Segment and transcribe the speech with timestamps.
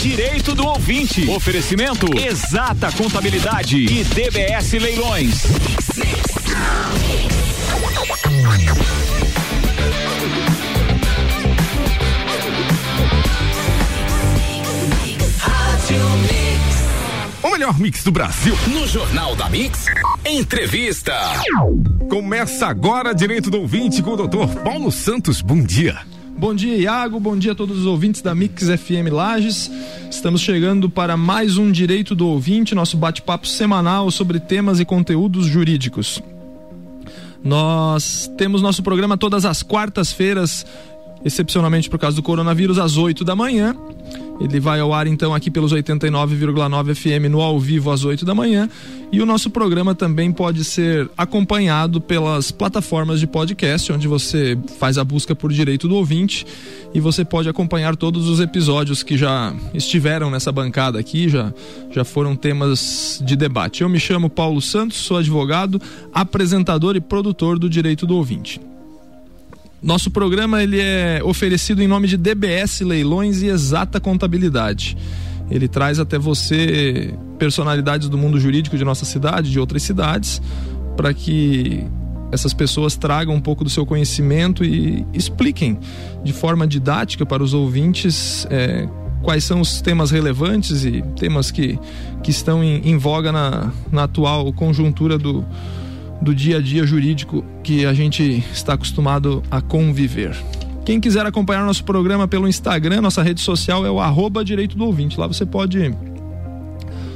[0.00, 1.28] Direito do ouvinte.
[1.28, 5.42] Oferecimento Exata Contabilidade e DBS Leilões.
[17.42, 18.56] O melhor mix do Brasil.
[18.68, 19.84] No Jornal da Mix,
[20.24, 21.12] entrevista.
[22.08, 25.42] Começa agora Direito do Ouvinte com o doutor Paulo Santos.
[25.42, 25.98] Bom dia.
[26.40, 27.20] Bom dia, Iago.
[27.20, 29.70] Bom dia a todos os ouvintes da Mix FM Lages.
[30.10, 35.44] Estamos chegando para mais um Direito do Ouvinte, nosso bate-papo semanal sobre temas e conteúdos
[35.44, 36.22] jurídicos.
[37.44, 40.64] Nós temos nosso programa todas as quartas-feiras,
[41.22, 43.76] excepcionalmente por causa do coronavírus, às 8 da manhã.
[44.40, 48.34] Ele vai ao ar então aqui pelos 89,9 FM no ao vivo às 8 da
[48.34, 48.68] manhã.
[49.12, 54.96] E o nosso programa também pode ser acompanhado pelas plataformas de podcast, onde você faz
[54.96, 56.46] a busca por direito do ouvinte
[56.94, 61.52] e você pode acompanhar todos os episódios que já estiveram nessa bancada aqui, já,
[61.90, 63.82] já foram temas de debate.
[63.82, 65.80] Eu me chamo Paulo Santos, sou advogado,
[66.12, 68.69] apresentador e produtor do Direito do Ouvinte.
[69.82, 74.96] Nosso programa ele é oferecido em nome de DBS Leilões e Exata Contabilidade.
[75.50, 80.40] Ele traz até você personalidades do mundo jurídico de nossa cidade, de outras cidades,
[80.96, 81.82] para que
[82.30, 85.78] essas pessoas tragam um pouco do seu conhecimento e expliquem
[86.22, 88.86] de forma didática para os ouvintes é,
[89.22, 91.78] quais são os temas relevantes e temas que,
[92.22, 95.44] que estão em, em voga na, na atual conjuntura do,
[96.20, 100.36] do dia a dia jurídico que a gente está acostumado a conviver.
[100.84, 104.84] Quem quiser acompanhar nosso programa pelo Instagram, nossa rede social é o arroba direito do
[104.84, 105.18] ouvinte.
[105.18, 105.94] Lá você pode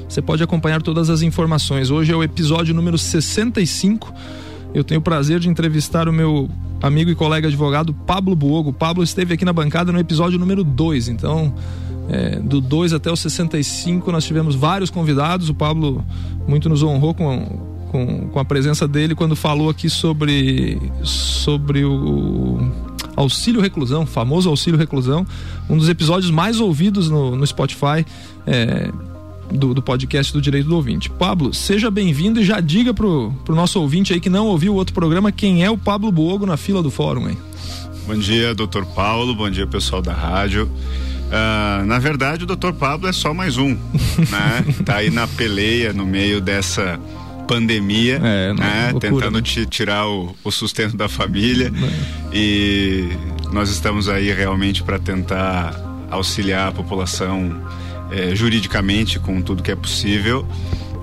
[0.09, 1.91] você pode acompanhar todas as informações.
[1.91, 4.15] Hoje é o episódio número 65.
[4.73, 6.49] Eu tenho o prazer de entrevistar o meu
[6.81, 8.73] amigo e colega advogado Pablo Buogo.
[8.73, 11.09] Pablo esteve aqui na bancada no episódio número 2.
[11.09, 11.53] Então,
[12.09, 15.49] é, do 2 até o 65, nós tivemos vários convidados.
[15.49, 16.05] O Pablo
[16.47, 22.59] muito nos honrou com, com, com a presença dele quando falou aqui sobre, sobre o
[23.15, 25.25] auxílio reclusão, famoso auxílio reclusão,
[25.71, 28.05] um dos episódios mais ouvidos no, no Spotify.
[28.45, 28.91] É,
[29.53, 31.11] do, do, podcast do Direito do Ouvinte.
[31.11, 34.77] Pablo, seja bem-vindo e já diga pro, pro nosso ouvinte aí que não ouviu o
[34.77, 37.37] outro programa quem é o Pablo Buogo na fila do fórum aí.
[38.07, 40.65] Bom dia, doutor Paulo, bom dia pessoal da rádio.
[40.65, 43.77] Uh, na verdade, o doutor Pablo é só mais um,
[44.31, 44.65] né?
[44.85, 46.99] tá aí na peleia no meio dessa
[47.47, 48.91] pandemia, é, né?
[48.93, 49.67] Loucura, tentando né?
[49.69, 51.73] tirar o, o, sustento da família.
[52.33, 52.37] É.
[52.37, 53.09] E
[53.53, 55.75] nós estamos aí realmente para tentar
[56.11, 57.63] auxiliar a população
[58.11, 60.47] é, juridicamente com tudo que é possível.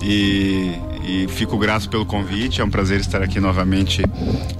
[0.01, 0.71] E,
[1.05, 2.61] e, fico grato pelo convite.
[2.61, 4.01] É um prazer estar aqui novamente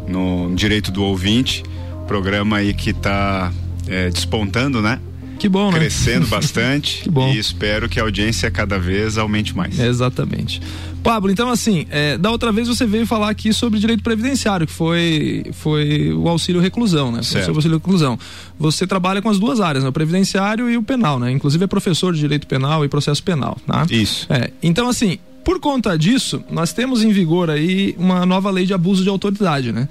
[0.07, 1.63] no Direito do Ouvinte,
[2.07, 3.51] programa aí que está
[3.87, 4.99] é, despontando, né?
[5.39, 5.79] Que bom, né?
[5.79, 7.01] Crescendo bastante.
[7.01, 7.33] que bom.
[7.33, 9.79] E espero que a audiência cada vez aumente mais.
[9.79, 10.61] Exatamente.
[11.01, 14.73] Pablo, então assim, é, da outra vez você veio falar aqui sobre direito previdenciário, que
[14.73, 17.23] foi, foi o auxílio reclusão, né?
[17.23, 17.51] Certo.
[17.51, 18.17] O auxílio reclusão.
[18.59, 19.89] Você trabalha com as duas áreas, né?
[19.89, 21.31] O previdenciário e o penal, né?
[21.31, 23.85] Inclusive é professor de direito penal e processo penal, tá?
[23.89, 24.27] Isso.
[24.29, 28.73] É, então assim, por conta disso, nós temos em vigor aí uma nova lei de
[28.73, 29.87] abuso de autoridade, né?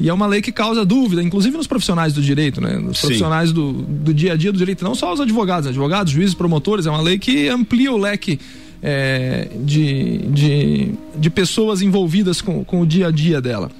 [0.00, 2.78] E é uma lei que causa dúvida, inclusive nos profissionais do direito, né?
[2.78, 6.34] Nos profissionais do, do dia a dia do direito, não só os advogados, advogados, juízes,
[6.34, 8.40] promotores, é uma lei que amplia o leque
[8.86, 13.70] é, de, de, de pessoas envolvidas com, com o dia a dia dela.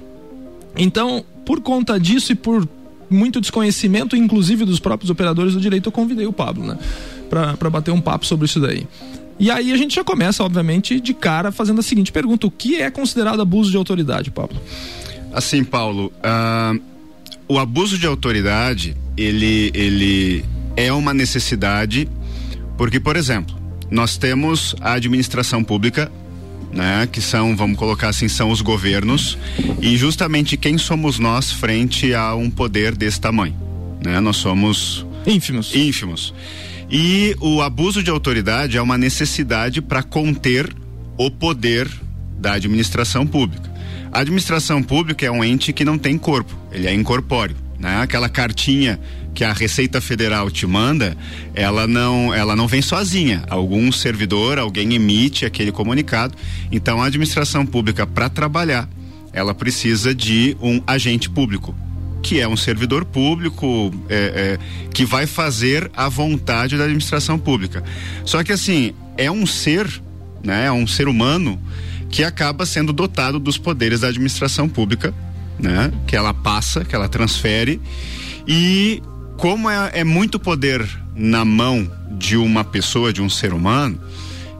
[0.75, 2.67] Então, por conta disso e por
[3.07, 6.79] muito desconhecimento, inclusive dos próprios operadores do direito, eu convidei o Pablo, né?
[7.29, 8.87] Para bater um papo sobre isso daí.
[9.39, 12.81] E aí a gente já começa, obviamente, de cara fazendo a seguinte pergunta: o que
[12.81, 14.59] é considerado abuso de autoridade, Pablo?
[15.31, 16.81] Assim, Paulo, uh,
[17.47, 20.45] o abuso de autoridade, ele, ele
[20.75, 22.07] é uma necessidade,
[22.75, 23.64] porque, por exemplo,
[23.95, 26.11] nós temos a administração pública,
[26.71, 29.37] né, que são, vamos colocar assim, são os governos,
[29.81, 33.55] e justamente quem somos nós frente a um poder desse tamanho,
[34.03, 34.19] né?
[34.19, 35.73] Nós somos ínfimos.
[35.73, 36.33] Ínfimos.
[36.91, 40.69] E o abuso de autoridade é uma necessidade para conter
[41.17, 41.89] o poder
[42.37, 43.73] da administração pública.
[44.11, 47.55] A administração pública é um ente que não tem corpo, ele é incorpóreo.
[47.79, 48.01] Né?
[48.01, 48.99] Aquela cartinha
[49.35, 51.15] que a Receita Federal te manda,
[51.53, 53.43] ela não, ela não vem sozinha.
[53.49, 56.33] Algum servidor, alguém emite aquele comunicado.
[56.71, 58.89] Então, a administração pública, para trabalhar,
[59.33, 61.75] ela precisa de um agente público,
[62.23, 67.83] que é um servidor público é, é, que vai fazer a vontade da administração pública.
[68.23, 70.01] Só que assim é um ser,
[70.41, 70.67] né?
[70.67, 71.59] É um ser humano
[72.09, 75.13] que acaba sendo dotado dos poderes da administração pública,
[75.59, 75.91] né?
[76.07, 77.81] Que ela passa, que ela transfere
[78.47, 79.01] e
[79.37, 83.99] como é, é, muito poder na mão de uma pessoa, de um ser humano,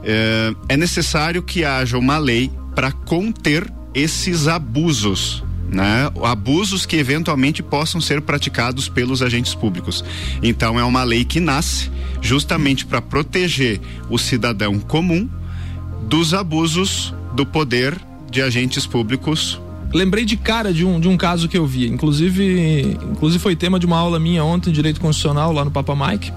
[0.02, 6.10] é, é necessário que haja uma lei para conter esses abusos né?
[6.22, 10.04] Abusos que eventualmente possam ser praticados pelos agentes públicos.
[10.42, 11.90] Então é uma lei que nasce
[12.20, 15.28] justamente para proteger o cidadão comum
[16.08, 17.98] dos abusos do poder
[18.30, 19.60] de agentes públicos.
[19.96, 23.80] Lembrei de cara de um, de um caso que eu vi, inclusive, inclusive foi tema
[23.80, 26.30] de uma aula minha ontem, Direito Constitucional, lá no Papa Mike,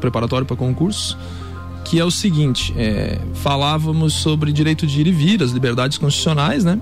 [0.00, 1.16] preparatório para concurso,
[1.84, 6.64] que é o seguinte: é, falávamos sobre direito de ir e vir, as liberdades constitucionais,
[6.64, 6.80] né?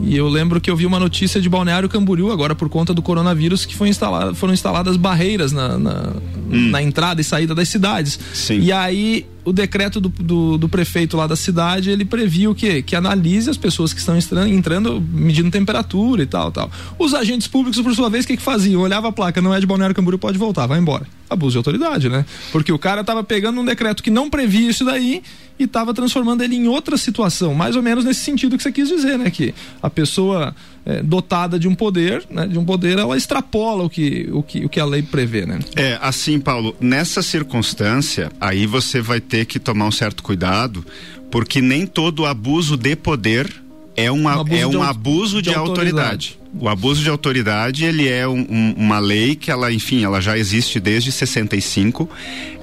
[0.00, 3.00] E eu lembro que eu vi uma notícia de Balneário Camboriú, agora por conta do
[3.00, 3.90] coronavírus, que foi
[4.34, 6.12] foram instaladas barreiras na, na,
[6.50, 6.70] hum.
[6.70, 8.18] na entrada e saída das cidades.
[8.34, 8.60] Sim.
[8.60, 12.82] E aí o decreto do, do, do, prefeito lá da cidade, ele previa o quê?
[12.82, 16.70] Que analise as pessoas que estão entrando, entrando, medindo temperatura e tal, tal.
[16.98, 18.82] Os agentes públicos, por sua vez, o que, que faziam?
[18.82, 21.06] Olhava a placa, não é de Balneário Camboriú, pode voltar, vai embora.
[21.28, 22.24] Abuso de autoridade, né?
[22.52, 25.22] Porque o cara tava pegando um decreto que não previa isso daí
[25.58, 28.88] e estava transformando ele em outra situação, mais ou menos nesse sentido que você quis
[28.88, 29.30] dizer, né?
[29.30, 32.46] Que a pessoa é, dotada de um poder, né?
[32.46, 35.58] De um poder, ela extrapola o que, o que, o que a lei prevê, né?
[35.74, 40.84] É, assim, Paulo, nessa circunstância, aí você vai ter que tomar um certo cuidado,
[41.30, 43.52] porque nem todo abuso de poder
[43.96, 46.00] é, uma, um abuso é um de, abuso de, de autoridade.
[46.00, 46.38] autoridade.
[46.58, 50.38] O abuso de autoridade, ele é um, um, uma lei que ela, enfim, ela já
[50.38, 52.08] existe desde 65.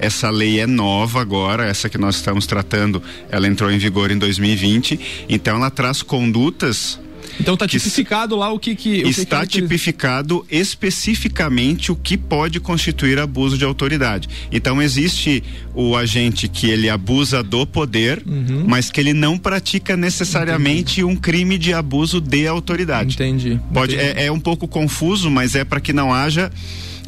[0.00, 3.00] Essa lei é nova agora, essa que nós estamos tratando,
[3.30, 5.26] ela entrou em vigor em 2020.
[5.28, 6.98] Então ela traz condutas
[7.40, 12.60] então está tipificado lá o que que o está que tipificado especificamente o que pode
[12.60, 14.28] constituir abuso de autoridade.
[14.50, 15.42] Então existe
[15.74, 18.64] o agente que ele abusa do poder, uhum.
[18.66, 21.04] mas que ele não pratica necessariamente Entendi.
[21.04, 23.14] um crime de abuso de autoridade.
[23.14, 23.60] Entendi.
[23.72, 24.18] Pode Entendi.
[24.18, 26.50] É, é um pouco confuso, mas é para que não haja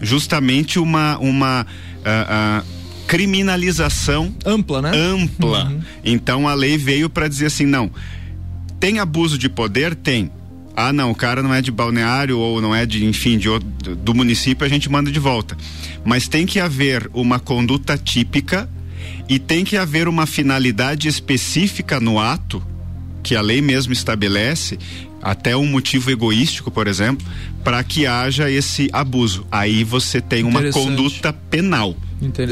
[0.01, 2.67] justamente uma uma uh, uh,
[3.07, 4.91] criminalização ampla, né?
[4.95, 5.67] Ampla.
[5.67, 5.81] Uhum.
[6.05, 7.91] Então a lei veio para dizer assim, não
[8.79, 9.95] tem abuso de poder?
[9.95, 10.31] Tem.
[10.77, 13.49] Ah, não, o cara não é de balneário ou não é de, enfim, de,
[14.05, 15.57] do município, a gente manda de volta.
[16.05, 18.69] Mas tem que haver uma conduta típica
[19.29, 22.63] e tem que haver uma finalidade específica no ato
[23.23, 24.79] que a lei mesmo estabelece,
[25.21, 27.27] até um motivo egoístico, por exemplo,
[27.65, 29.45] para que haja esse abuso.
[29.51, 31.97] Aí você tem uma conduta penal.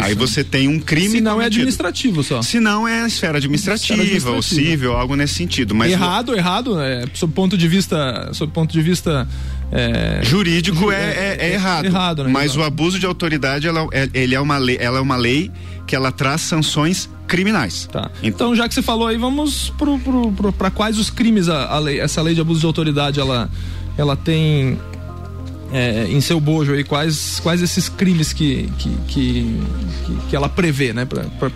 [0.02, 1.08] Aí você tem um crime.
[1.08, 2.42] Se não é administrativo só.
[2.42, 4.36] Se não é esfera administrativa, esfera administrativa.
[4.36, 5.74] ou civil, algo nesse sentido.
[5.74, 6.34] Mas errado, o...
[6.34, 9.26] errado, é, sob ponto de vista, sob ponto de vista
[9.72, 10.20] é...
[10.22, 11.86] jurídico é, é, é, errado.
[11.86, 12.30] errado né?
[12.30, 15.50] Mas o abuso de autoridade, ela, é, ele é uma lei, ela é uma lei
[15.86, 17.88] que ela traz sanções criminais.
[17.90, 18.10] Tá.
[18.22, 19.72] Então, então já que você falou aí, vamos
[20.58, 23.50] para quais os crimes a, a lei, essa lei de abuso de autoridade ela,
[23.96, 24.78] ela tem
[25.72, 29.60] é, em seu bojo aí quais, quais esses crimes que, que, que,
[30.30, 31.06] que ela prevê, né?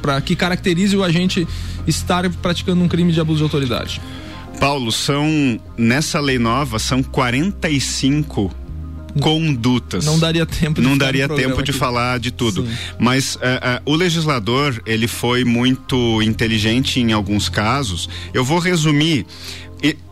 [0.00, 1.46] Para que caracterize o agente
[1.87, 4.00] estar praticando um crime de abuso de autoridade.
[4.60, 8.50] Paulo, são nessa lei nova são 45
[9.20, 10.05] condutas.
[10.05, 10.81] Não daria tempo.
[10.81, 11.78] De Não daria tempo de aqui.
[11.78, 12.66] falar de tudo.
[12.66, 12.72] Sim.
[12.99, 18.08] Mas uh, uh, o legislador ele foi muito inteligente em alguns casos.
[18.32, 19.26] Eu vou resumir.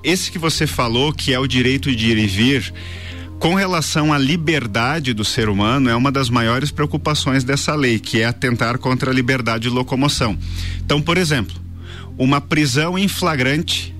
[0.04, 2.72] Esse que você falou, que é o direito de ir e vir,
[3.38, 8.20] com relação à liberdade do ser humano, é uma das maiores preocupações dessa lei, que
[8.20, 10.38] é atentar contra a liberdade de locomoção.
[10.84, 11.54] Então, por exemplo,
[12.18, 13.94] uma prisão em flagrante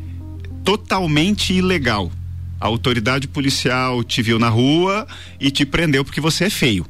[0.64, 2.11] totalmente ilegal.
[2.61, 5.07] A autoridade policial te viu na rua
[5.38, 6.87] e te prendeu porque você é feio,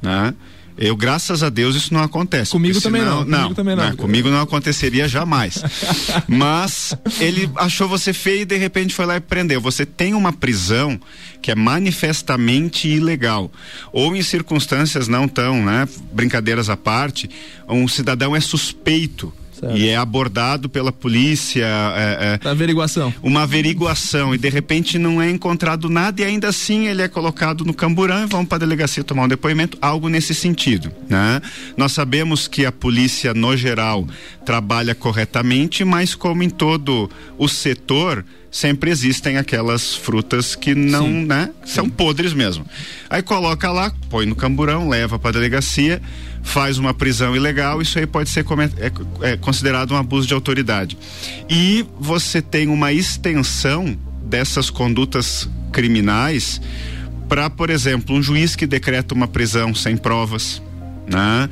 [0.00, 0.34] né?
[0.76, 2.50] Eu, graças a Deus, isso não acontece.
[2.50, 3.24] Comigo também senão, não.
[3.24, 3.88] Não, comigo também não.
[3.90, 3.96] não.
[3.96, 5.62] Comigo não aconteceria jamais.
[6.26, 9.60] Mas ele achou você feio e de repente foi lá e prendeu.
[9.60, 10.98] Você tem uma prisão
[11.40, 13.50] que é manifestamente ilegal.
[13.92, 15.88] Ou em circunstâncias não tão, né?
[16.12, 17.28] Brincadeiras à parte,
[17.68, 19.78] um cidadão é suspeito Certo.
[19.78, 21.64] E é abordado pela polícia.
[21.64, 23.14] É, é, averiguação.
[23.22, 24.34] Uma averiguação.
[24.34, 28.24] E de repente não é encontrado nada e ainda assim ele é colocado no camburão
[28.24, 30.90] e vão para a delegacia tomar um depoimento, algo nesse sentido.
[31.08, 31.40] Né?
[31.76, 34.04] Nós sabemos que a polícia, no geral,
[34.44, 41.24] trabalha corretamente, mas como em todo o setor sempre existem aquelas frutas que não, Sim.
[41.24, 41.50] né?
[41.64, 42.66] São podres mesmo.
[43.08, 46.02] Aí coloca lá, põe no camburão, leva para a delegacia,
[46.42, 48.44] faz uma prisão ilegal, isso aí pode ser
[48.78, 50.98] é, é considerado um abuso de autoridade.
[51.48, 56.60] E você tem uma extensão dessas condutas criminais
[57.28, 60.60] para, por exemplo, um juiz que decreta uma prisão sem provas
[61.06, 61.48] né?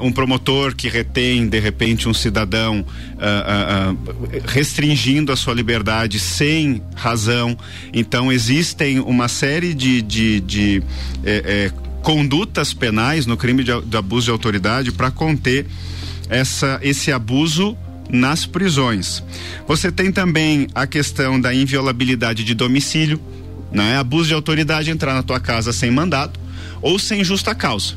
[0.00, 6.18] Uh, um promotor que retém de repente um cidadão uh, uh, restringindo a sua liberdade
[6.18, 7.56] sem razão
[7.92, 10.82] então existem uma série de, de, de
[11.24, 15.66] eh, eh, condutas penais no crime de, de abuso de autoridade para conter
[16.28, 17.76] essa, esse abuso
[18.10, 19.22] nas prisões.
[19.66, 23.20] Você tem também a questão da inviolabilidade de domicílio,
[23.70, 23.96] né?
[23.96, 26.38] Abuso de autoridade entrar na tua casa sem mandado
[26.82, 27.94] ou sem justa causa.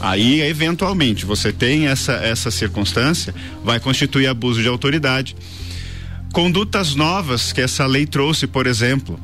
[0.00, 3.32] Aí, eventualmente, você tem essa, essa circunstância,
[3.62, 5.36] vai constituir abuso de autoridade.
[6.32, 9.20] Condutas novas que essa lei trouxe, por exemplo,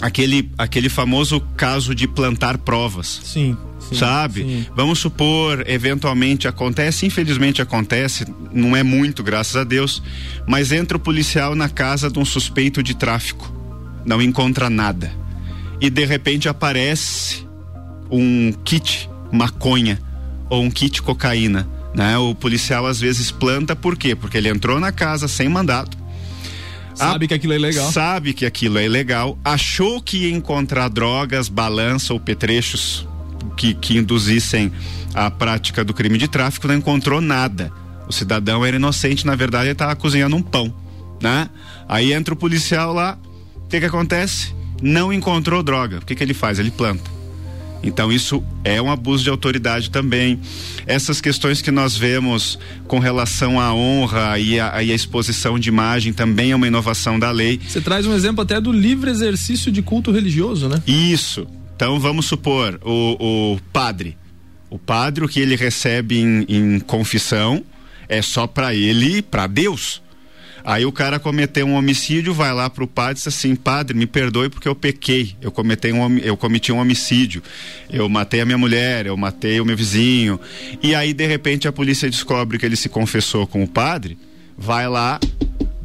[0.00, 3.20] aquele, aquele famoso caso de plantar provas.
[3.24, 3.56] Sim.
[3.80, 4.42] sim sabe?
[4.42, 4.66] Sim.
[4.74, 10.02] Vamos supor, eventualmente acontece, infelizmente acontece, não é muito, graças a Deus,
[10.46, 13.52] mas entra o policial na casa de um suspeito de tráfico,
[14.04, 15.12] não encontra nada.
[15.80, 17.46] E de repente aparece
[18.10, 20.00] um kit maconha
[20.48, 21.68] ou um kit cocaína.
[21.94, 22.16] Né?
[22.18, 24.14] O policial às vezes planta por quê?
[24.14, 25.96] Porque ele entrou na casa sem mandato.
[26.98, 27.92] Sabe a, que aquilo é legal.
[27.92, 29.38] Sabe que aquilo é ilegal.
[29.44, 33.06] Achou que ia encontrar drogas, balança ou petrechos
[33.56, 34.72] que, que induzissem
[35.14, 37.72] a prática do crime de tráfico, não encontrou nada.
[38.08, 40.72] O cidadão era inocente, na verdade, ele estava cozinhando um pão.
[41.20, 41.48] Né?
[41.88, 43.18] Aí entra o policial lá,
[43.56, 44.54] o que, que acontece?
[44.80, 45.98] Não encontrou droga.
[45.98, 46.58] O que, que ele faz?
[46.58, 47.17] Ele planta.
[47.82, 50.40] Então isso é um abuso de autoridade também.
[50.86, 56.52] Essas questões que nós vemos com relação à honra e à, exposição de imagem também
[56.52, 57.60] é uma inovação da lei.
[57.66, 60.82] Você traz um exemplo até do livre exercício de culto religioso, né?
[60.86, 61.46] Isso.
[61.76, 64.16] Então vamos supor o, o padre.
[64.70, 67.64] O padre o que ele recebe em, em confissão
[68.08, 70.02] é só para ele, para Deus.
[70.68, 74.06] Aí o cara cometeu um homicídio, vai lá pro padre e diz assim: Padre, me
[74.06, 75.34] perdoe porque eu pequei.
[75.40, 77.42] Eu, cometi um, eu cometi um homicídio.
[77.90, 80.38] Eu matei a minha mulher, eu matei o meu vizinho.
[80.82, 84.18] E aí, de repente, a polícia descobre que ele se confessou com o padre,
[84.58, 85.18] vai lá,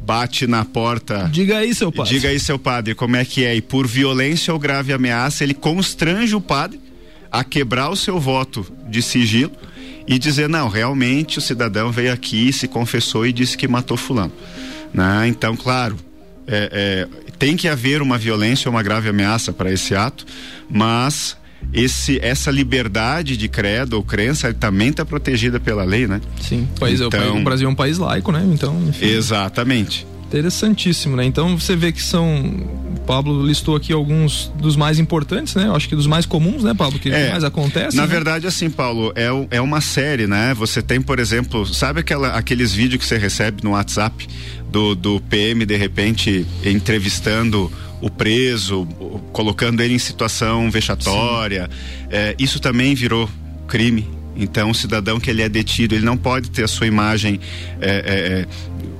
[0.04, 1.30] bate na porta.
[1.32, 2.12] Diga aí, seu padre.
[2.12, 3.56] Diga aí, seu padre, como é que é?
[3.56, 6.78] E por violência ou grave ameaça, ele constrange o padre
[7.32, 9.52] a quebrar o seu voto de sigilo
[10.06, 14.32] e dizer: não, realmente o cidadão veio aqui, se confessou e disse que matou Fulano.
[14.94, 15.26] Né?
[15.26, 15.96] Então, claro,
[16.46, 20.24] é, é, tem que haver uma violência ou uma grave ameaça para esse ato,
[20.70, 21.36] mas
[21.72, 26.20] esse, essa liberdade de credo ou crença também está protegida pela lei, né?
[26.40, 28.46] Sim, o, país, então, é o, país, o Brasil é um país laico, né?
[28.46, 29.04] Então, enfim.
[29.06, 30.06] Exatamente.
[30.34, 31.24] Interessantíssimo, né?
[31.24, 32.44] Então você vê que são.
[32.96, 35.66] O Pablo listou aqui alguns dos mais importantes, né?
[35.66, 36.98] Eu acho que dos mais comuns, né, Pablo?
[36.98, 37.96] Que é, mais acontece.
[37.96, 38.08] Na né?
[38.08, 40.52] verdade, assim, Paulo, é, é uma série, né?
[40.54, 44.26] Você tem, por exemplo, sabe aquela, aqueles vídeos que você recebe no WhatsApp
[44.68, 48.88] do, do PM, de repente, entrevistando o preso,
[49.32, 51.70] colocando ele em situação vexatória.
[52.10, 53.30] É, isso também virou
[53.68, 54.23] crime.
[54.36, 57.40] Então, o cidadão que ele é detido, ele não pode ter a sua imagem
[57.80, 57.92] é, é,
[58.40, 58.46] é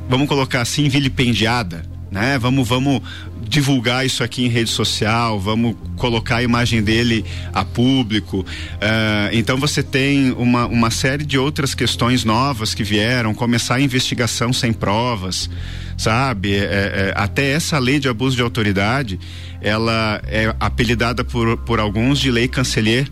[0.09, 2.39] vamos colocar assim, vilipendiada, né?
[2.39, 3.03] Vamos, vamos
[3.49, 8.41] divulgar isso aqui em rede social, vamos colocar a imagem dele a público.
[8.41, 13.81] Uh, então você tem uma, uma série de outras questões novas que vieram, começar a
[13.81, 15.51] investigação sem provas,
[15.97, 16.55] sabe?
[16.55, 19.19] É, é, até essa lei de abuso de autoridade,
[19.61, 23.09] ela é apelidada por, por alguns de lei canceler,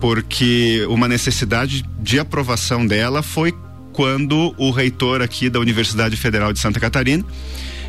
[0.00, 3.54] porque uma necessidade de aprovação dela foi
[3.92, 7.24] quando o reitor aqui da Universidade Federal de Santa Catarina,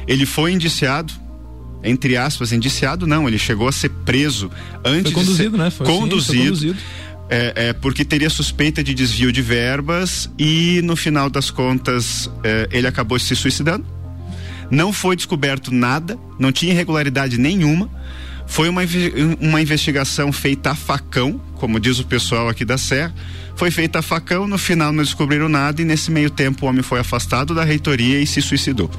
[0.08, 1.14] ele foi indiciado
[1.84, 4.52] entre aspas, indiciado não, ele chegou a ser preso
[4.84, 5.70] antes foi conduzido, de ser né?
[5.70, 6.78] Foi, conduzido, sim, conduzido.
[7.30, 12.70] É, é, porque teria suspeita de desvio de verbas e no final das contas é,
[12.72, 13.86] ele acabou se suicidando.
[14.72, 17.90] Não foi descoberto nada, não tinha irregularidade nenhuma.
[18.48, 18.82] Foi uma,
[19.40, 23.14] uma investigação feita a facão, como diz o pessoal aqui da Serra
[23.58, 26.84] foi feita a facão, no final não descobriram nada e nesse meio tempo o homem
[26.84, 28.90] foi afastado da reitoria e se suicidou.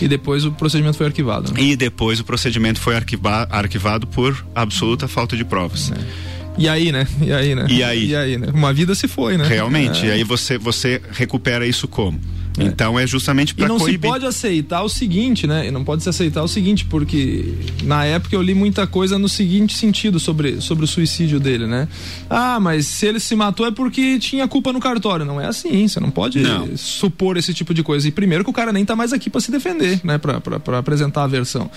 [0.00, 1.52] E depois o procedimento foi arquivado.
[1.52, 1.60] Né?
[1.62, 5.92] E depois o procedimento foi arquiva arquivado por absoluta falta de provas.
[5.92, 6.28] É.
[6.58, 7.06] E aí, né?
[7.22, 7.66] E aí, né?
[7.70, 8.06] E aí?
[8.06, 8.48] E aí, né?
[8.52, 9.46] Uma vida se foi, né?
[9.46, 10.04] Realmente.
[10.04, 10.08] É.
[10.08, 12.20] E aí você, você recupera isso como?
[12.58, 12.64] É.
[12.64, 13.88] Então é justamente para coibir.
[13.88, 15.68] E não se pode aceitar o seguinte, né?
[15.68, 19.28] E não pode se aceitar o seguinte, porque na época eu li muita coisa no
[19.28, 21.88] seguinte sentido sobre, sobre o suicídio dele, né?
[22.28, 25.24] Ah, mas se ele se matou é porque tinha culpa no cartório.
[25.24, 26.76] Não é assim, você não pode não.
[26.76, 28.08] supor esse tipo de coisa.
[28.08, 30.18] E primeiro que o cara nem tá mais aqui para se defender, né?
[30.18, 31.70] Para apresentar a versão.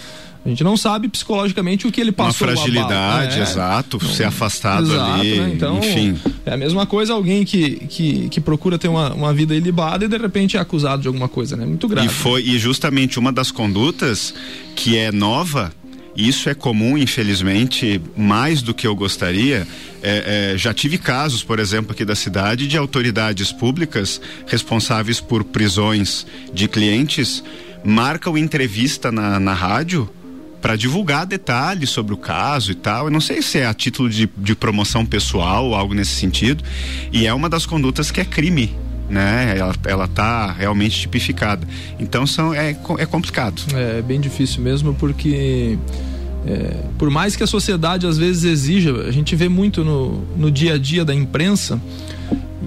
[0.44, 2.48] A gente não sabe psicologicamente o que ele passou.
[2.48, 5.52] Uma fragilidade, é, exato, não, ser afastado exato, ali, né?
[5.54, 6.20] então, enfim.
[6.44, 10.08] É a mesma coisa alguém que, que, que procura ter uma, uma vida ilibada e
[10.08, 11.64] de repente é acusado de alguma coisa, né?
[11.64, 12.08] Muito grave.
[12.08, 14.34] E foi e justamente uma das condutas
[14.76, 15.72] que é nova
[16.16, 19.66] isso é comum, infelizmente, mais do que eu gostaria.
[20.04, 25.44] É, é, já tive casos, por exemplo, aqui da cidade, de autoridades públicas responsáveis por
[25.44, 27.42] prisões de clientes
[27.84, 30.10] marcam entrevista na, na rádio
[30.62, 33.06] para divulgar detalhes sobre o caso e tal.
[33.06, 36.64] Eu não sei se é a título de, de promoção pessoal ou algo nesse sentido.
[37.12, 38.76] E é uma das condutas que é crime
[39.10, 39.56] né?
[39.58, 41.68] Ela, ela tá realmente tipificada.
[42.00, 43.62] Então são, é, é complicado.
[43.74, 45.78] É bem difícil mesmo porque
[46.48, 50.50] é, por mais que a sociedade às vezes exija, a gente vê muito no, no
[50.50, 51.80] dia a dia da imprensa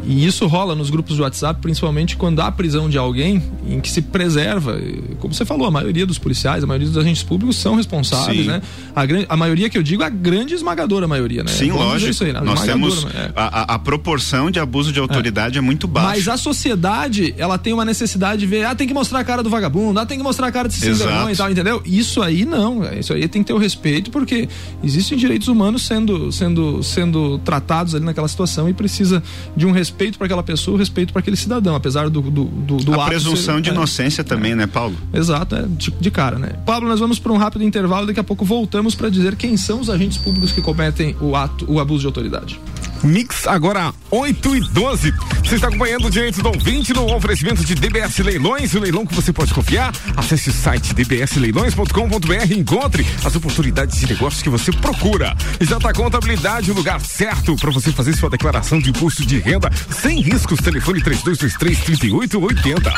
[0.06, 3.90] e isso rola nos grupos de WhatsApp, principalmente quando há prisão de alguém em que
[3.90, 4.78] se preserva.
[5.18, 8.46] Como você falou, a maioria dos policiais, a maioria dos agentes públicos são responsáveis, Sim.
[8.46, 8.62] né?
[8.94, 9.02] A,
[9.34, 11.50] a maioria que eu digo, a grande esmagadora maioria, né?
[11.50, 12.24] Sim, Vamos lógico.
[12.24, 12.40] Aí, né?
[12.40, 13.30] Nós temos é.
[13.34, 15.58] a, a, proporção de abuso de autoridade é.
[15.58, 15.62] é.
[15.62, 16.08] muito baixa.
[16.08, 19.42] Mas a sociedade, ela tem uma necessidade de ver, ah, tem que mostrar a cara
[19.42, 21.82] do vagabundo, ah, tem que mostrar a cara desse cidadão e tal, entendeu?
[21.84, 24.48] Isso aí não, isso aí tem que ter o respeito, porque
[24.82, 29.22] existem direitos humanos sendo, sendo, sendo tratados ali naquela situação e precisa
[29.56, 32.76] de um respeito respeito para aquela pessoa, respeito para aquele cidadão, apesar do do, do,
[32.78, 34.96] do A presunção ser, de é, inocência também, é, né, Paulo?
[35.12, 36.52] Exato, é, de, de, cara, né?
[36.66, 39.80] Pablo, nós vamos para um rápido intervalo, daqui a pouco voltamos para dizer quem são
[39.80, 42.60] os agentes públicos que cometem o ato, o abuso de autoridade.
[43.04, 45.12] Mix agora 8 e 12.
[45.44, 49.14] Você está acompanhando o direito do ouvinte no oferecimento de DBS Leilões, o leilão que
[49.14, 49.92] você pode confiar.
[50.16, 55.36] Acesse o site dbsleilões.com.br e encontre as oportunidades de negócios que você procura.
[55.60, 60.20] Exata Contabilidade, o lugar certo para você fazer sua declaração de imposto de renda sem
[60.20, 60.58] riscos.
[60.60, 62.92] Telefone 3223 3880.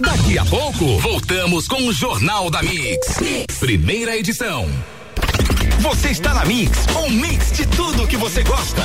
[0.00, 3.18] Daqui a pouco, voltamos com o Jornal da mix.
[3.60, 4.68] Primeira edição.
[5.80, 8.82] Você está na Mix, um mix de tudo que você gosta.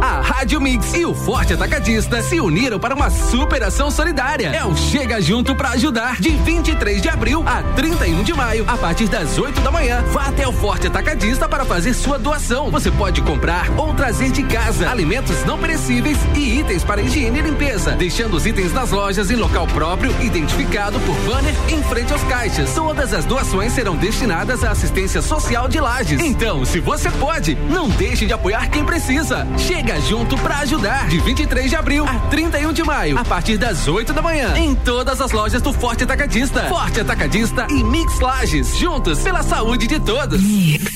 [0.00, 4.48] A Rádio Mix e o Forte Atacadista se uniram para uma super ação solidária.
[4.48, 8.76] É o Chega Junto para ajudar de 23 de abril a 31 de maio, a
[8.76, 10.04] partir das 8 da manhã.
[10.12, 12.70] Vá até o Forte Atacadista para fazer sua doação.
[12.70, 17.42] Você pode comprar ou trazer de casa alimentos não perecíveis e itens para higiene e
[17.42, 22.22] limpeza, deixando os itens nas lojas em local próprio, identificado por banner em frente aos
[22.24, 22.72] caixas.
[22.74, 26.20] Todas as doações serão destinadas à assistência social de lajes.
[26.20, 29.46] Então, se você pode, não deixe de apoiar quem precisa.
[29.58, 31.08] Chega junto para ajudar.
[31.08, 34.74] De 23 de abril a 31 de maio, a partir das 8 da manhã, em
[34.74, 36.62] todas as lojas do Forte Atacadista.
[36.64, 40.40] Forte Atacadista e Mix Lages, juntos pela saúde de todos.
[40.42, 40.95] Mix.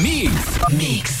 [0.01, 0.57] Mix.
[0.71, 1.20] Mix.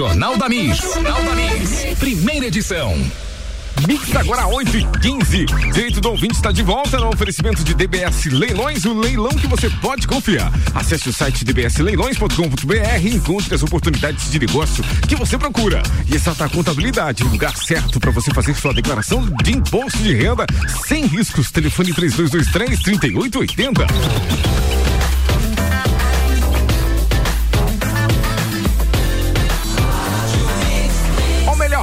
[0.00, 0.78] Jornal da Mix.
[0.78, 1.98] Jornal da Mix.
[1.98, 2.98] Primeira edição.
[3.86, 8.24] Mix agora 8 e 15 Direito do ouvinte está de volta no oferecimento de DBS
[8.32, 10.50] Leilões, o leilão que você pode confiar.
[10.74, 15.82] Acesse o site dbsleilões.com.br e encontre as oportunidades de negócio que você procura.
[16.10, 19.98] E essa tá a contabilidade, o lugar certo para você fazer sua declaração de imposto
[19.98, 20.46] de renda
[20.86, 21.50] sem riscos.
[21.50, 23.86] Telefone 3223 3880.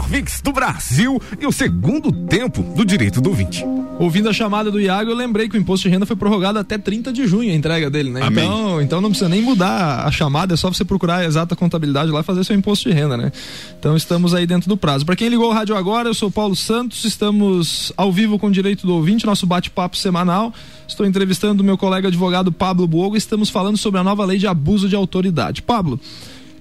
[0.10, 3.63] Mix do Brasil e o segundo tempo do direito do ouvinte.
[4.00, 6.78] Ouvindo a chamada do Iago, eu lembrei que o imposto de renda foi prorrogado até
[6.78, 8.22] 30 de junho a entrega dele, né?
[8.22, 8.46] Amém.
[8.46, 12.12] Então, então não precisa nem mudar a chamada, é só você procurar a exata contabilidade
[12.12, 13.32] lá e fazer seu imposto de renda, né?
[13.80, 15.06] Então estamos aí dentro do prazo.
[15.06, 18.52] Para quem ligou o rádio agora, eu sou Paulo Santos, estamos ao vivo com o
[18.52, 20.54] direito do ouvinte, nosso bate-papo semanal.
[20.88, 24.38] Estou entrevistando o meu colega advogado Pablo Buogo e estamos falando sobre a nova lei
[24.38, 25.63] de abuso de autoridade.
[25.63, 26.00] Pablo,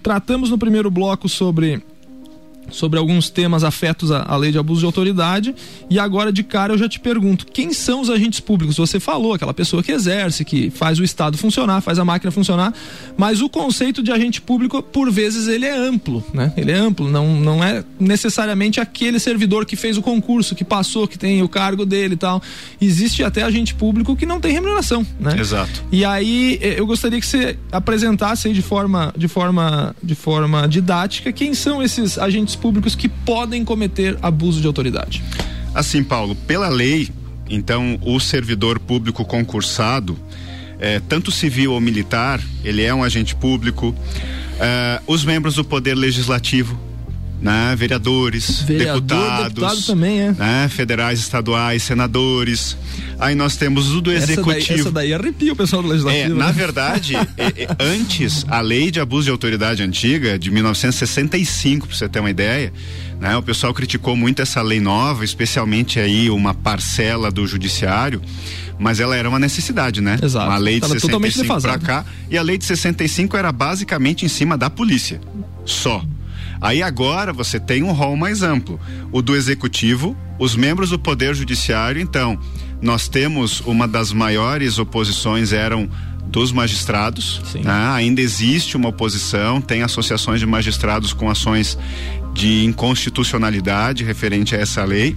[0.02, 1.82] tratamos no primeiro bloco sobre
[2.70, 5.54] sobre alguns temas afetos à, lei de abuso de autoridade.
[5.88, 8.76] E agora, de cara, eu já te pergunto: quem são os agentes públicos?
[8.76, 12.74] Você falou, aquela pessoa que exerce, que faz o Estado funcionar, faz a máquina funcionar,
[13.16, 16.52] mas o conceito de agente público, por vezes, ele é amplo, né?
[16.56, 21.06] Ele é amplo, não, não é necessariamente aquele servidor que fez o concurso, que passou,
[21.06, 22.42] que tem o cargo dele e tal.
[22.80, 25.38] Existe até agente público que não tem remuneração, né?
[25.38, 25.84] Exato.
[25.92, 30.66] E aí, eh, eu gostaria que você apresentasse aí de forma, de forma, de forma
[30.66, 35.22] didática quem são esses agentes públicos que podem cometer abuso de autoridade?
[35.74, 37.10] Assim, Paulo, pela lei,
[37.48, 40.18] então o servidor público concursado,
[40.78, 43.94] é, tanto civil ou militar, ele é um agente público.
[44.58, 46.78] É, os membros do Poder Legislativo,
[47.40, 47.74] né?
[47.76, 50.32] Vereadores, Vereador, deputados, deputado também, é.
[50.32, 50.68] né?
[50.68, 52.76] Federais, estaduais, senadores.
[53.18, 54.66] Aí nós temos o do essa executivo.
[54.66, 56.24] Daí, essa daí arrepia o pessoal do legislativo.
[56.24, 56.34] É, né?
[56.34, 57.26] Na verdade, é,
[57.64, 62.30] é, antes, a lei de abuso de autoridade antiga, de 1965, para você ter uma
[62.30, 62.72] ideia,
[63.20, 63.36] né?
[63.36, 68.20] O pessoal criticou muito essa lei nova, especialmente aí uma parcela do judiciário,
[68.78, 70.18] mas ela era uma necessidade, né?
[70.22, 70.46] Exato.
[70.46, 74.28] Uma lei de Tava 65 para cá, e a lei de 65 era basicamente em
[74.28, 75.20] cima da polícia.
[75.64, 76.04] Só.
[76.60, 78.80] Aí agora você tem um rol mais amplo,
[79.12, 82.00] o do executivo, os membros do poder judiciário.
[82.00, 82.38] Então,
[82.80, 85.88] nós temos uma das maiores oposições eram
[86.26, 87.40] dos magistrados.
[87.54, 87.88] Né?
[87.94, 91.78] Ainda existe uma oposição, tem associações de magistrados com ações
[92.34, 95.16] de inconstitucionalidade referente a essa lei.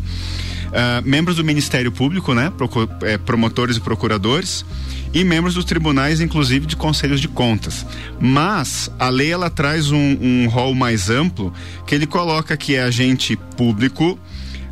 [0.70, 2.52] Uh, membros do Ministério Público, né?
[2.56, 4.64] Procu é, promotores e procuradores
[5.14, 7.86] e membros dos tribunais, inclusive de conselhos de contas.
[8.20, 11.54] Mas a lei ela traz um, um rol mais amplo
[11.86, 14.20] que ele coloca que é agente público,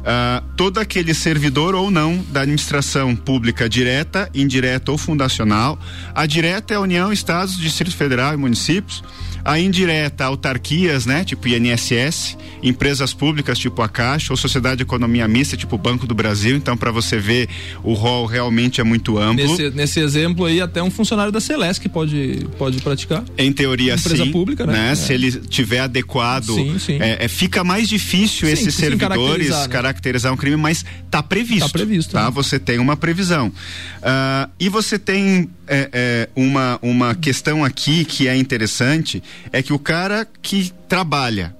[0.07, 5.77] Uh, todo aquele servidor ou não da administração pública direta, indireta ou fundacional.
[6.15, 9.03] A direta é a União, Estados, Distrito Federal e municípios.
[9.47, 15.25] A indireta, autarquias, né, tipo INSS, empresas públicas tipo a Caixa ou Sociedade de Economia
[15.25, 16.57] Mista, tipo o Banco do Brasil.
[16.57, 17.47] Então, para você ver,
[17.81, 19.47] o rol realmente é muito amplo.
[19.47, 23.23] Nesse, nesse, exemplo aí, até um funcionário da Celeste pode, pode praticar.
[23.37, 24.31] Em teoria, Empresa sim.
[24.33, 24.73] pública, né?
[24.73, 24.91] né?
[24.91, 24.95] É.
[24.95, 26.97] Se ele tiver adequado, sim, sim.
[27.01, 29.67] É, é, fica mais difícil sim, esses servidores caracterizar, né?
[29.67, 31.67] caracterizar um crime, mas tá previsto.
[31.67, 32.11] Tá previsto.
[32.11, 32.25] Tá?
[32.25, 32.31] Né?
[32.31, 33.47] Você tem uma previsão.
[33.47, 39.73] Uh, e você tem é, é, uma, uma questão aqui que é interessante, é que
[39.73, 41.55] o cara que trabalha,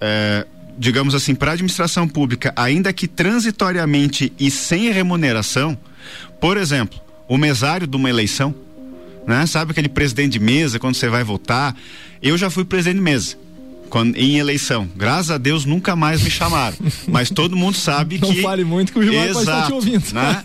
[0.00, 0.46] é,
[0.78, 5.76] digamos assim, para a administração pública, ainda que transitoriamente e sem remuneração,
[6.40, 8.54] por exemplo, o mesário de uma eleição,
[9.26, 9.44] né?
[9.46, 11.74] Sabe aquele presidente de mesa quando você vai votar?
[12.22, 13.36] Eu já fui presidente de mesa
[13.88, 14.88] quando, em eleição.
[14.96, 16.76] Graças a Deus nunca mais me chamaram.
[17.08, 18.36] Mas todo mundo sabe Não que.
[18.36, 20.12] Não fale muito que o Gilmar Exato, pode estar te ouvindo.
[20.12, 20.42] Né?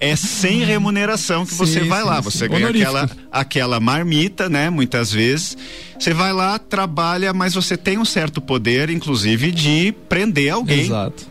[0.00, 2.16] É sem remuneração que Sim, você vai sim, lá.
[2.16, 2.22] sim.
[2.22, 2.90] Você ganha Honorífico.
[2.90, 4.70] aquela, aquela marmita, né?
[4.70, 5.56] Muitas vezes.
[5.98, 10.80] Você vai lá, trabalha, mas você tem um certo poder, inclusive, de prender alguém.
[10.80, 11.26] Exato.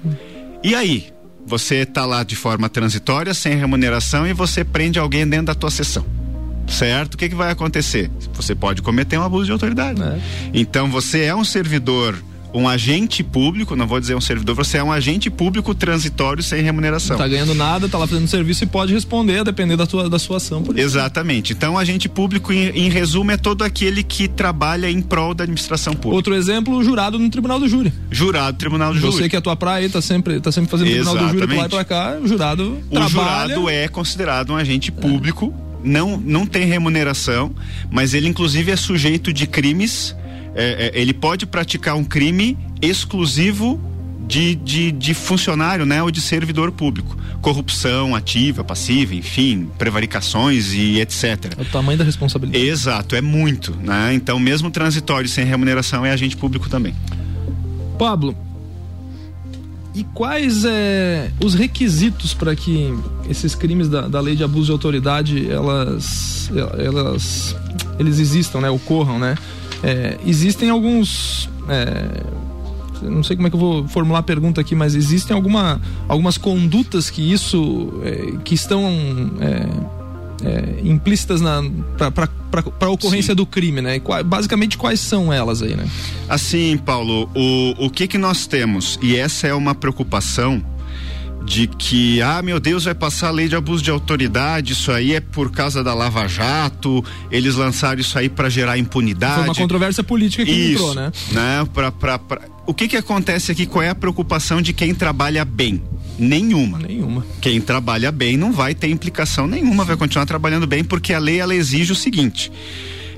[0.64, 1.12] E aí?
[1.46, 5.70] Você tá lá de forma transitória, sem remuneração, e você prende alguém dentro da tua
[5.70, 6.23] sessão
[6.68, 7.16] certo?
[7.16, 8.10] O que, que vai acontecer?
[8.34, 10.02] Você pode cometer um abuso de autoridade.
[10.02, 10.20] É.
[10.54, 12.16] Então você é um servidor,
[12.54, 16.62] um agente público, não vou dizer um servidor, você é um agente público transitório sem
[16.62, 17.18] remuneração.
[17.18, 20.10] Não tá ganhando nada, tá lá fazendo serviço e pode responder, a depender da, tua,
[20.10, 20.64] da sua ação.
[20.76, 21.54] Exatamente.
[21.54, 25.94] Então, agente público, em, em, resumo, é todo aquele que trabalha em prol da administração
[25.94, 26.16] pública.
[26.16, 27.92] Outro exemplo, o jurado no Tribunal do Júri.
[28.12, 29.18] Jurado, Tribunal do Júri.
[29.18, 31.66] sei que a tua praia tá sempre, tá sempre fazendo Tribunal do Júri pra lá
[31.66, 33.10] e pra cá, o jurado O trabalha...
[33.10, 35.54] jurado é considerado um agente público.
[35.70, 37.54] É não, não tem remuneração,
[37.92, 40.16] mas ele inclusive é sujeito de crimes.
[40.56, 43.80] É, é, ele pode praticar um crime exclusivo
[44.28, 47.18] de, de, de, funcionário, né, ou de servidor público.
[47.42, 51.54] Corrupção ativa, passiva, enfim, prevaricações e etc.
[51.58, 52.66] É o tamanho da responsabilidade.
[52.66, 54.14] Exato, é muito, né?
[54.14, 56.96] Então, mesmo transitório sem remuneração é agente público também.
[58.00, 58.36] Pablo,
[59.96, 62.94] e quais é, os requisitos para que
[63.30, 67.56] esses crimes da, da, lei de abuso de autoridade elas, elas
[68.00, 69.36] eles existam, né, ocorram, né?
[69.84, 72.24] É, existem alguns é,
[73.10, 76.38] não sei como é que eu vou formular a pergunta aqui, mas existem alguma, algumas
[76.38, 78.88] condutas que isso é, que estão
[79.42, 79.68] é,
[80.84, 81.42] implícitas
[81.98, 83.36] para a ocorrência Sim.
[83.36, 84.02] do crime, né?
[84.26, 85.88] Basicamente quais são elas aí, né?
[86.28, 90.64] Assim, Paulo, o, o que que nós temos e essa é uma preocupação
[91.46, 95.14] de que, ah, meu Deus, vai passar a lei de abuso de autoridade, isso aí
[95.14, 99.36] é por causa da Lava Jato, eles lançaram isso aí para gerar impunidade.
[99.36, 101.12] Foi uma controvérsia política que isso, entrou, né?
[101.32, 101.68] né?
[101.74, 102.42] Pra, pra, pra...
[102.66, 103.66] O que que acontece aqui?
[103.66, 105.82] Qual é a preocupação de quem trabalha bem?
[106.18, 106.80] Nenhuma.
[106.80, 107.26] Nenhuma.
[107.42, 111.40] Quem trabalha bem não vai ter implicação nenhuma, vai continuar trabalhando bem, porque a lei
[111.40, 112.52] ela exige o seguinte: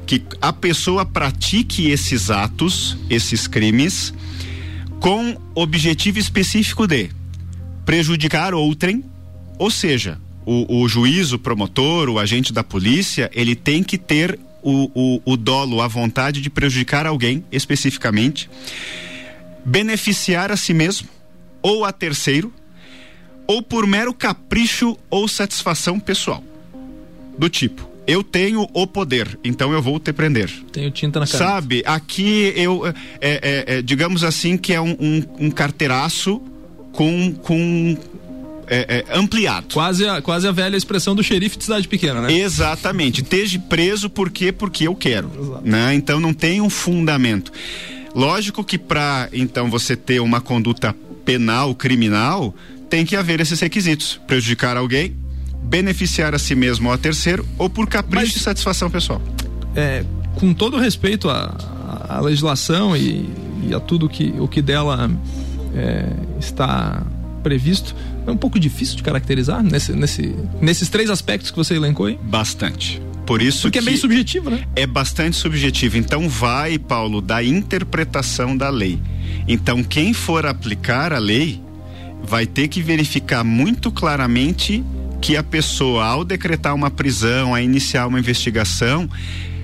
[0.08, 4.14] que a pessoa pratique esses atos, esses crimes,
[5.00, 7.10] com objetivo específico de
[7.86, 9.04] prejudicar outrem,
[9.60, 14.40] ou seja, o, o juiz, o promotor, o agente da polícia, ele tem que ter
[14.64, 18.50] o, o, o dolo, a vontade de prejudicar alguém especificamente,
[19.66, 21.10] beneficiar a si mesmo
[21.62, 22.54] ou a terceiro,
[23.48, 26.44] ou por mero capricho ou satisfação pessoal.
[27.38, 30.52] Do tipo, eu tenho o poder, então eu vou te prender.
[30.72, 31.38] Tenho tinta na cara.
[31.44, 36.40] Sabe, aqui eu, é, é, é, digamos assim, que é um, um, um carteiraço
[36.92, 37.98] com, com
[38.68, 39.74] é, é, ampliado.
[39.74, 42.32] Quase a, quase a velha expressão do xerife de cidade pequena, né?
[42.32, 43.22] Exatamente.
[43.22, 44.52] Esteja preso por quê?
[44.52, 45.62] Porque eu quero.
[45.64, 45.96] Né?
[45.96, 47.52] Então não tem um fundamento.
[48.16, 52.56] Lógico que para então você ter uma conduta penal, criminal,
[52.90, 55.14] tem que haver esses requisitos: prejudicar alguém,
[55.64, 59.22] beneficiar a si mesmo ou a terceiro, ou por capricho Mas, e satisfação pessoal.
[59.76, 61.58] É, com todo respeito à,
[62.08, 63.30] à legislação e,
[63.68, 65.12] e, a tudo que, o que dela
[65.76, 66.08] é,
[66.40, 67.06] está
[67.44, 67.94] previsto,
[68.26, 72.18] é um pouco difícil de caracterizar nesse, nesse, nesses três aspectos que você elencou aí?
[72.24, 73.02] Bastante.
[73.26, 74.66] Por isso Porque é bem subjetivo, né?
[74.76, 75.98] É bastante subjetivo.
[75.98, 79.00] Então vai, Paulo, da interpretação da lei.
[79.48, 81.62] Então quem for aplicar a lei
[82.24, 84.84] vai ter que verificar muito claramente
[85.22, 89.10] que a pessoa, ao decretar uma prisão, a iniciar uma investigação,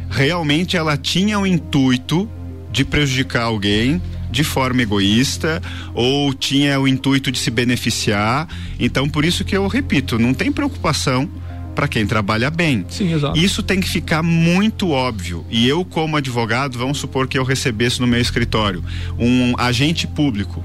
[0.09, 2.29] realmente ela tinha o intuito
[2.71, 5.61] de prejudicar alguém de forma egoísta
[5.93, 8.47] ou tinha o intuito de se beneficiar.
[8.79, 11.29] Então, por isso que eu repito, não tem preocupação
[11.75, 12.85] para quem trabalha bem.
[12.89, 13.37] Sim, exato.
[13.37, 15.45] Isso tem que ficar muito óbvio.
[15.49, 18.83] E eu, como advogado, vamos supor que eu recebesse no meu escritório
[19.17, 20.63] um agente público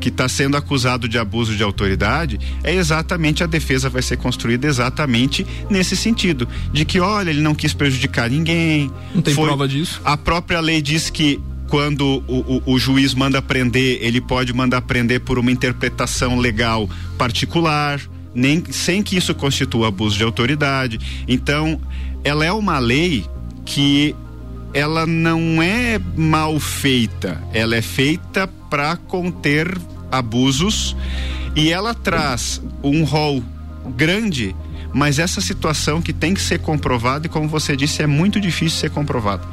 [0.00, 4.66] que está sendo acusado de abuso de autoridade, é exatamente a defesa vai ser construída
[4.66, 8.90] exatamente nesse sentido, de que olha, ele não quis prejudicar ninguém.
[9.14, 10.00] Não tem foi, prova disso.
[10.04, 14.82] A própria lei diz que quando o, o, o, juiz manda prender, ele pode mandar
[14.82, 16.88] prender por uma interpretação legal
[17.18, 18.00] particular,
[18.36, 21.00] nem sem que isso constitua abuso de autoridade.
[21.26, 21.80] Então,
[22.22, 23.24] ela é uma lei
[23.64, 24.14] que
[24.74, 29.76] ela não é mal feita, ela é feita para conter
[30.12, 30.94] abusos
[31.54, 33.42] e ela traz um rol
[33.96, 34.54] grande,
[34.92, 38.78] mas essa situação que tem que ser comprovada e como você disse é muito difícil
[38.78, 39.46] ser comprovado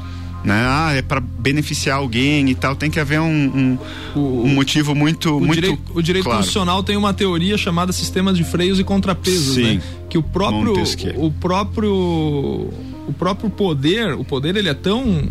[0.44, 0.64] né?
[0.66, 2.76] Ah, é para beneficiar alguém e tal.
[2.76, 3.78] Tem que haver um, um,
[4.14, 6.38] o, um motivo muito, o muito direito, O direito claro.
[6.38, 9.76] constitucional tem uma teoria chamada sistemas de freios e contrapesos, Sim.
[9.76, 9.82] né?
[10.10, 10.74] Que o próprio,
[11.16, 11.92] o próprio,
[13.08, 15.26] o próprio poder, o poder ele é tão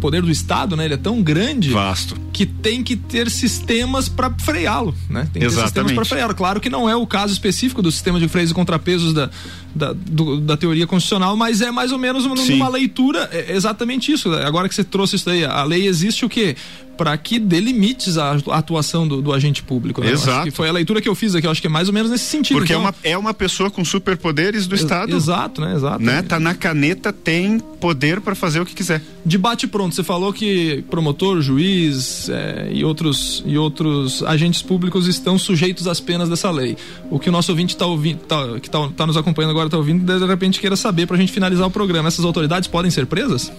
[0.00, 0.86] poder do Estado, né?
[0.86, 1.70] Ele é tão grande.
[1.70, 2.16] Vasto.
[2.40, 5.28] Que tem que ter sistemas para freá-lo, né?
[5.30, 5.54] Tem que Exatamente.
[5.54, 6.34] ter sistemas para freá-lo.
[6.34, 9.28] Claro que não é o caso específico do sistema de freios e contrapesos da,
[9.74, 14.32] da, do, da teoria constitucional, mas é mais ou menos uma, leitura, é exatamente isso.
[14.32, 16.56] Agora que você trouxe isso daí, a lei existe o quê?
[17.00, 20.02] para que delimites a atuação do, do agente público.
[20.02, 20.10] Né?
[20.10, 20.44] Exato.
[20.44, 22.10] que foi a leitura que eu fiz aqui, eu acho que é mais ou menos
[22.10, 22.58] nesse sentido.
[22.58, 25.16] Porque é então, é, uma, é uma pessoa com superpoderes do ex Estado.
[25.16, 25.74] Exato, né?
[25.74, 26.04] Exato.
[26.04, 26.20] Né?
[26.20, 29.02] Tá na caneta, tem poder para fazer o que quiser.
[29.24, 29.94] Debate pronto.
[29.94, 36.00] Você falou que promotor, juiz é, e, outros, e outros agentes públicos estão sujeitos às
[36.00, 36.76] penas dessa lei.
[37.10, 39.76] O que o nosso ouvinte tá ouvindo, tá, que está tá nos acompanhando agora está
[39.76, 42.08] ouvindo, de repente queira saber para a gente finalizar o programa.
[42.08, 43.52] Essas autoridades podem ser presas?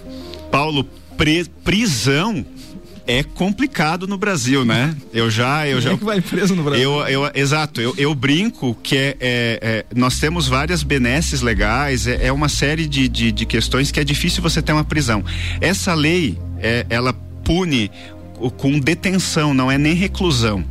[0.50, 0.84] Paulo,
[1.16, 2.44] pre prisão
[3.06, 4.94] é complicado no Brasil, né?
[5.12, 5.92] Eu já, eu Quem já.
[5.92, 6.90] É que vai preso no Brasil?
[6.90, 7.80] Eu, eu, exato.
[7.80, 12.06] Eu, eu brinco que é, é, é, nós temos várias benesses legais.
[12.06, 15.24] É, é uma série de, de, de, questões que é difícil você ter uma prisão.
[15.60, 17.12] Essa lei, é, ela
[17.44, 17.90] pune
[18.50, 20.64] com detenção, não é nem reclusão.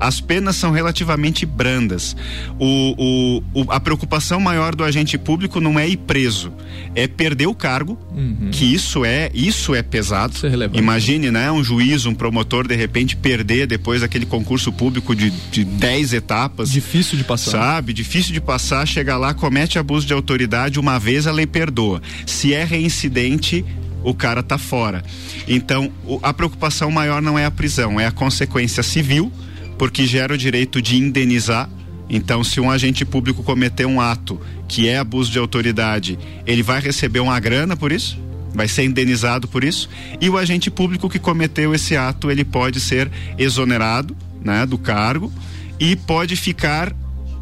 [0.00, 2.16] As penas são relativamente brandas.
[2.58, 6.52] O, o, o, a preocupação maior do agente público não é ir preso,
[6.94, 8.48] é perder o cargo, uhum.
[8.50, 10.34] que isso é isso é pesado.
[10.34, 15.14] Isso é Imagine, né, um juiz, um promotor de repente perder depois aquele concurso público
[15.14, 16.70] de, de dez etapas.
[16.70, 17.50] Difícil de passar.
[17.50, 17.92] Sabe?
[17.92, 22.02] Difícil de passar, chega lá, comete abuso de autoridade, uma vez a lei perdoa.
[22.26, 23.64] Se é reincidente,
[24.08, 25.04] o cara tá fora.
[25.46, 25.92] Então,
[26.22, 29.30] a preocupação maior não é a prisão, é a consequência civil,
[29.76, 31.68] porque gera o direito de indenizar.
[32.08, 36.80] Então, se um agente público cometer um ato que é abuso de autoridade, ele vai
[36.80, 38.18] receber uma grana por isso?
[38.54, 39.90] Vai ser indenizado por isso?
[40.18, 45.30] E o agente público que cometeu esse ato, ele pode ser exonerado, né, do cargo
[45.78, 46.94] e pode ficar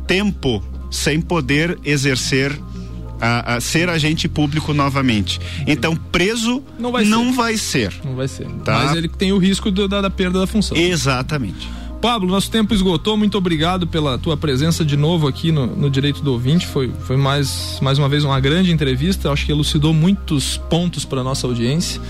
[0.05, 2.59] tempo sem poder exercer
[3.21, 5.41] a, a, ser agente público novamente.
[5.67, 7.33] Então, preso não vai, não ser.
[7.33, 7.95] vai ser.
[8.05, 8.47] Não vai ser.
[8.65, 8.85] Tá?
[8.85, 10.77] Mas ele tem o risco do, da, da perda da função.
[10.77, 11.69] Exatamente.
[12.01, 13.17] Pablo, nosso tempo esgotou.
[13.17, 16.67] Muito obrigado pela tua presença de novo aqui no, no Direito do Ouvinte.
[16.67, 19.31] Foi, foi mais, mais uma vez uma grande entrevista.
[19.31, 22.01] Acho que elucidou muitos pontos para nossa audiência.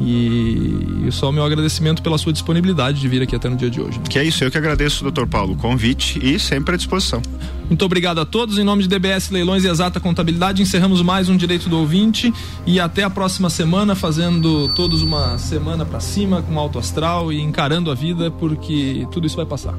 [0.00, 3.80] E só o meu agradecimento pela sua disponibilidade de vir aqui até no dia de
[3.80, 4.00] hoje.
[4.00, 7.22] Que é isso, eu que agradeço, doutor Paulo, o convite e sempre à disposição.
[7.68, 8.58] Muito obrigado a todos.
[8.58, 12.32] Em nome de DBS Leilões e Exata Contabilidade, encerramos mais um Direito do Ouvinte
[12.66, 17.40] e até a próxima semana, fazendo todos uma semana para cima, com alto astral e
[17.40, 19.74] encarando a vida, porque tudo isso vai passar.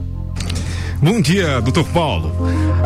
[1.02, 2.34] Bom dia, doutor Paulo.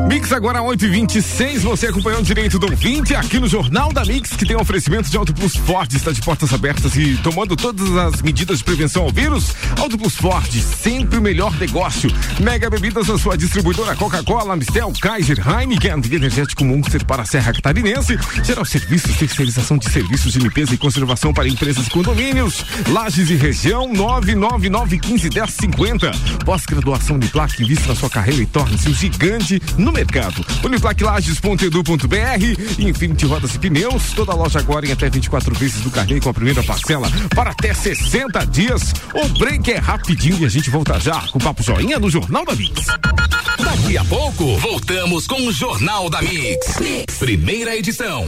[0.07, 4.57] Mix agora 8h26, você acompanhando direito do ouvinte aqui no Jornal da Mix, que tem
[4.57, 8.57] um oferecimento de Auto Plus Ford, está de portas abertas e tomando todas as medidas
[8.57, 9.53] de prevenção ao vírus.
[9.79, 12.09] Auto Plus Ford, sempre o melhor negócio.
[12.39, 18.17] Mega Bebidas, a sua distribuidora Coca-Cola, Mistel, Kaiser, Heineken, Energético Monster para a Serra Catarinense,
[18.43, 23.35] Geral Serviços, terceirização de serviços de limpeza e conservação para empresas e condomínios, Lages e
[23.35, 26.43] região, 999151050.
[26.43, 30.45] Pós-graduação de placa, invista na sua carreira e torne-se um gigante no mercado.
[30.63, 36.29] Uniplaquilages.edu.br Infinity Rodas e Pneus, toda loja agora em até 24 vezes do carnê com
[36.29, 38.93] a primeira parcela para até 60 dias.
[39.13, 42.45] O break é rapidinho e a gente volta já com o Papo Joinha no Jornal
[42.45, 42.85] da Mix.
[42.85, 46.79] Daqui a pouco, voltamos com o Jornal da Mix.
[46.79, 47.17] Mix.
[47.17, 48.25] Primeira edição.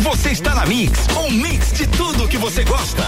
[0.00, 3.02] Você está na Mix, um mix de tudo que você gosta.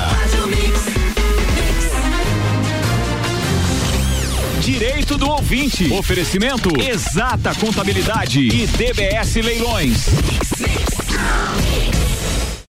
[4.62, 5.92] Direito do ouvinte.
[5.92, 10.06] Oferecimento Exata Contabilidade e DBS Leilões.